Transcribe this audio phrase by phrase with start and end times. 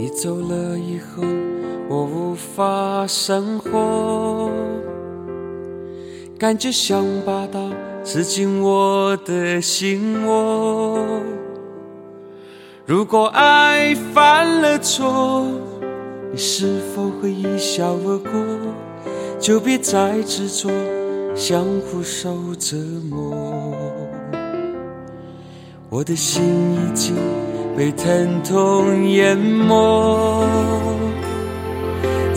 [0.00, 1.22] 你走了以后，
[1.90, 4.50] 我无法生活，
[6.38, 7.70] 感觉像把刀
[8.04, 10.98] 刺进我的心窝。
[12.84, 15.46] 如果爱犯了错，
[16.30, 18.32] 你是否会一笑而过？
[19.40, 20.70] 就别再执着，
[21.34, 22.76] 相互受折
[23.10, 23.74] 磨。
[25.88, 26.44] 我的心
[26.74, 27.16] 已经。
[27.78, 30.44] 被疼痛淹没，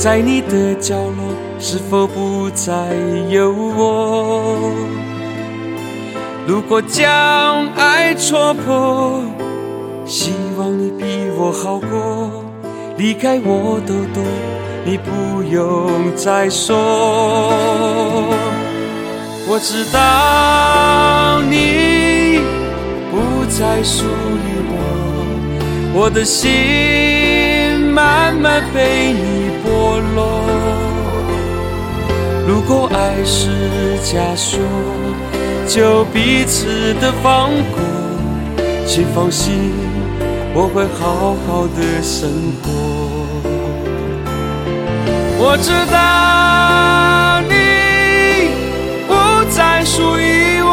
[0.01, 2.73] 在你的角落，是否不再
[3.29, 4.73] 有我？
[6.47, 9.21] 如果将爱戳破，
[10.07, 11.05] 希望你比
[11.37, 12.31] 我好过。
[12.97, 14.23] 离开我都懂，
[14.83, 16.75] 你不用再说。
[19.47, 22.39] 我知道你
[23.11, 24.73] 不再属于我。
[25.93, 26.49] 我的心
[27.93, 29.40] 慢慢被你
[30.15, 30.41] 落。
[32.47, 34.59] 如果爱是枷锁，
[35.67, 37.79] 就彼此的放过。
[38.85, 39.71] 请放心，
[40.53, 42.29] 我会好好的生
[42.61, 42.69] 活。
[45.39, 47.53] 我知道你
[49.07, 49.09] 不
[49.49, 50.71] 再属于我，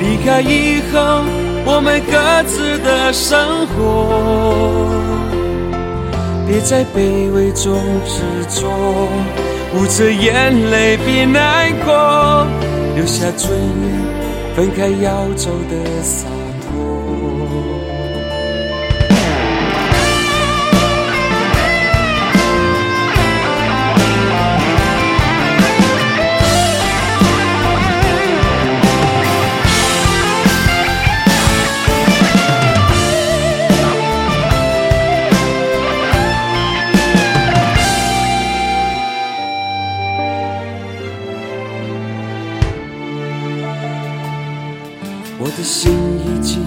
[0.00, 1.24] 离开以后。
[1.72, 3.78] 我们各自的生活，
[6.50, 8.22] 别在卑微中执
[8.60, 8.66] 着，
[9.72, 12.44] 捂着眼泪别难过，
[12.96, 16.26] 留下尊严，分开要走的洒
[16.66, 17.69] 脱。
[45.60, 45.92] 的心
[46.24, 46.64] 已经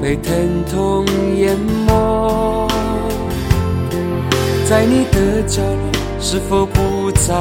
[0.00, 0.32] 被疼
[0.70, 1.04] 痛
[1.38, 2.68] 淹没，
[4.64, 5.90] 在你的角落，
[6.20, 7.34] 是否不再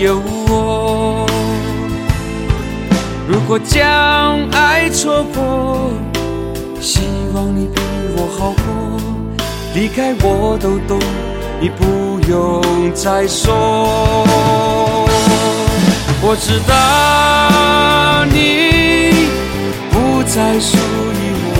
[0.00, 1.26] 有我？
[3.28, 5.90] 如果将爱戳破，
[6.80, 7.02] 希
[7.34, 7.82] 望你比
[8.16, 8.64] 我好过。
[9.74, 10.98] 离开我都懂，
[11.60, 12.62] 你不用
[12.94, 13.54] 再说。
[16.22, 18.87] 我知道你。
[20.28, 21.50] 再属于我，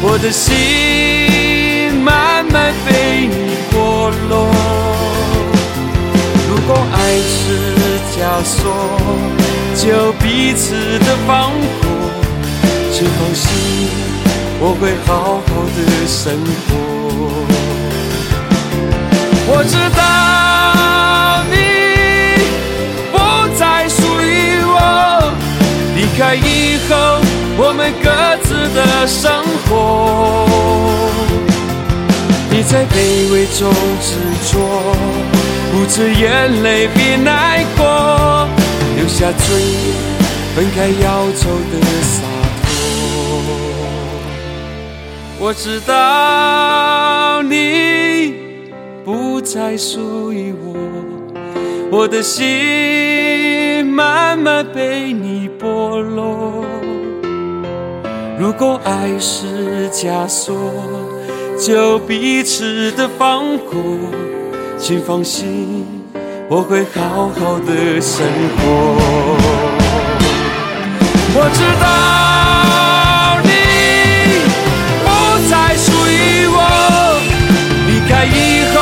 [0.00, 3.34] 我的心慢慢被你
[3.72, 3.74] 剥
[4.30, 4.32] 落。
[6.48, 6.96] 如果爱
[7.26, 7.42] 是
[8.14, 8.56] 枷锁，
[9.74, 11.84] 就彼此的放过。
[12.92, 13.46] 请放心，
[14.60, 16.32] 我会好好的生
[16.68, 16.97] 活。
[27.60, 28.08] 我们各
[28.44, 30.46] 自的生活，
[32.52, 33.68] 你在卑微中
[34.00, 34.14] 执
[34.52, 34.60] 着，
[35.74, 38.46] 捂着眼泪别难过，
[38.96, 39.46] 留下最，
[40.54, 42.22] 分开要走的洒
[42.62, 42.70] 脱。
[45.40, 48.34] 我知道你
[49.04, 50.76] 不再属于我，
[51.90, 56.64] 我的心慢慢被你剥落。
[58.38, 60.54] 如果爱是枷锁，
[61.60, 63.74] 就彼此的放过。
[64.78, 65.84] 请放心，
[66.48, 68.24] 我会好好的生
[68.56, 68.96] 活。
[71.34, 73.50] 我知道你
[75.02, 75.06] 不
[75.50, 76.56] 再属于我，
[77.88, 78.38] 离开以
[78.72, 78.76] 后，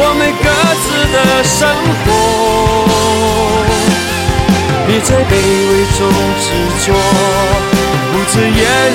[0.00, 0.48] 我们各
[0.80, 1.68] 自的生
[2.04, 2.06] 活。
[4.86, 5.32] 别在卑
[5.68, 5.98] 微中
[6.40, 6.46] 执
[6.86, 6.88] 着。
[8.38, 8.50] 是眼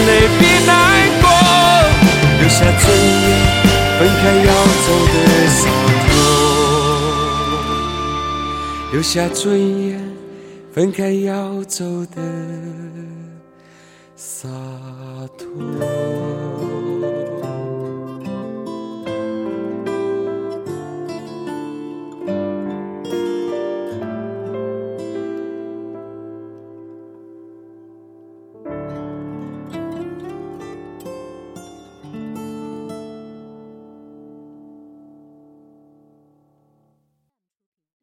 [0.08, 0.10] 泪
[0.40, 0.72] 别难
[1.22, 1.28] 过，
[2.40, 3.28] 留下尊严，
[4.00, 4.50] 分开要
[4.86, 5.16] 走的
[5.50, 5.62] 洒
[6.08, 6.12] 脱。
[8.94, 9.44] 留下尊
[9.86, 10.00] 严，
[10.74, 11.84] 分开要走
[12.16, 12.22] 的
[14.16, 14.48] 洒
[15.38, 16.63] 脱。